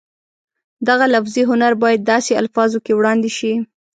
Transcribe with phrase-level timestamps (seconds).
[0.87, 3.53] دغه لفظي هنر باید داسې الفاظو کې وړاندې شي